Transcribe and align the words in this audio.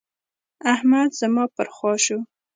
احمد 0.73 1.09
زما 1.19 1.45
پر 1.55 1.67
خوا 1.75 1.93
شو. 2.05 2.17